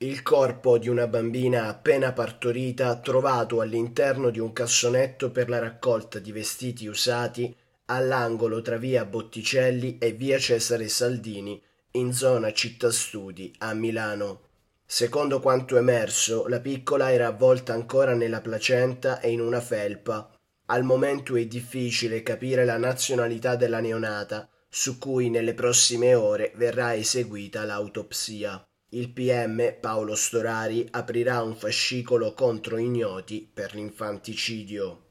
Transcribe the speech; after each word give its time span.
Il 0.00 0.22
corpo 0.22 0.76
di 0.76 0.90
una 0.90 1.06
bambina 1.06 1.68
appena 1.68 2.12
partorita 2.12 3.00
trovato 3.00 3.62
all'interno 3.62 4.28
di 4.28 4.38
un 4.38 4.52
cassonetto 4.52 5.30
per 5.30 5.48
la 5.48 5.58
raccolta 5.58 6.18
di 6.18 6.32
vestiti 6.32 6.86
usati 6.86 7.56
all'angolo 7.86 8.60
tra 8.60 8.76
via 8.76 9.06
Botticelli 9.06 9.96
e 9.96 10.12
via 10.12 10.38
Cesare 10.38 10.88
Saldini 10.88 11.62
in 11.92 12.12
zona 12.12 12.52
Città 12.52 12.90
Studi 12.90 13.50
a 13.60 13.72
Milano. 13.72 14.42
Secondo 14.84 15.40
quanto 15.40 15.78
emerso, 15.78 16.46
la 16.46 16.60
piccola 16.60 17.10
era 17.10 17.28
avvolta 17.28 17.72
ancora 17.72 18.14
nella 18.14 18.42
placenta 18.42 19.20
e 19.20 19.30
in 19.30 19.40
una 19.40 19.62
felpa. 19.62 20.30
Al 20.66 20.84
momento 20.84 21.36
è 21.36 21.46
difficile 21.46 22.22
capire 22.22 22.66
la 22.66 22.76
nazionalità 22.76 23.56
della 23.56 23.80
neonata, 23.80 24.46
su 24.68 24.98
cui 24.98 25.30
nelle 25.30 25.54
prossime 25.54 26.14
ore 26.14 26.52
verrà 26.54 26.94
eseguita 26.94 27.64
l'autopsia. 27.64 28.62
Il 28.90 29.12
PM 29.12 29.74
Paolo 29.80 30.14
Storari 30.14 30.86
aprirà 30.92 31.42
un 31.42 31.56
fascicolo 31.56 32.34
contro 32.34 32.78
ignoti 32.78 33.48
per 33.52 33.74
l'infanticidio. 33.74 35.02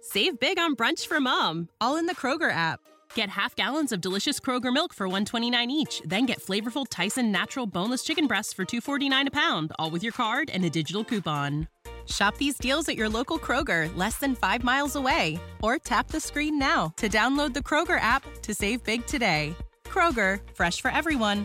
Save 0.00 0.38
big 0.38 0.58
on 0.58 0.74
brunch 0.74 1.06
for 1.06 1.20
mom, 1.20 1.68
all 1.78 1.96
in 1.96 2.06
the 2.06 2.14
Kroger 2.14 2.50
app. 2.50 2.80
Get 3.14 3.28
half 3.28 3.54
gallons 3.54 3.92
of 3.92 4.00
delicious 4.00 4.40
Kroger 4.40 4.72
milk 4.72 4.94
for 4.94 5.06
129 5.06 5.70
each, 5.70 6.00
then 6.06 6.24
get 6.24 6.40
flavorful 6.40 6.86
Tyson 6.88 7.30
natural 7.30 7.66
boneless 7.66 8.02
chicken 8.02 8.26
breasts 8.26 8.54
for 8.54 8.64
249 8.64 9.28
a 9.28 9.30
pound, 9.30 9.72
all 9.78 9.90
with 9.90 10.02
your 10.02 10.12
card 10.12 10.48
and 10.48 10.64
a 10.64 10.70
digital 10.70 11.04
coupon. 11.04 11.68
Shop 12.06 12.34
these 12.38 12.56
deals 12.56 12.88
at 12.88 12.96
your 12.96 13.10
local 13.10 13.38
Kroger, 13.38 13.94
less 13.94 14.16
than 14.16 14.34
5 14.34 14.64
miles 14.64 14.96
away, 14.96 15.38
or 15.62 15.76
tap 15.78 16.08
the 16.08 16.20
screen 16.20 16.58
now 16.58 16.94
to 16.96 17.10
download 17.10 17.52
the 17.52 17.60
Kroger 17.60 18.00
app 18.00 18.24
to 18.42 18.54
save 18.54 18.82
big 18.84 19.06
today. 19.06 19.54
Kroger, 19.84 20.40
fresh 20.54 20.80
for 20.80 20.90
everyone. 20.90 21.44